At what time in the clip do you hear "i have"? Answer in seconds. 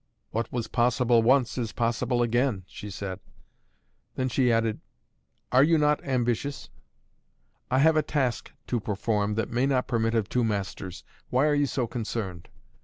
7.69-7.95